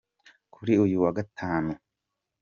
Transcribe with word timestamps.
kuri 0.53 0.73
uyu 0.83 0.97
wa 1.03 1.11
Gatanu. 1.17 1.71